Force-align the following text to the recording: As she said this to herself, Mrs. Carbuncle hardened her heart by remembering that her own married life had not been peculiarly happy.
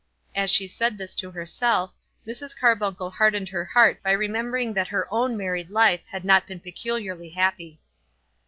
As 0.33 0.49
she 0.49 0.65
said 0.65 0.97
this 0.97 1.13
to 1.13 1.29
herself, 1.29 1.93
Mrs. 2.25 2.57
Carbuncle 2.57 3.11
hardened 3.11 3.49
her 3.49 3.63
heart 3.65 4.01
by 4.01 4.13
remembering 4.13 4.73
that 4.73 4.87
her 4.87 5.07
own 5.13 5.37
married 5.37 5.69
life 5.69 6.07
had 6.07 6.25
not 6.25 6.47
been 6.47 6.59
peculiarly 6.59 7.29
happy. 7.29 7.79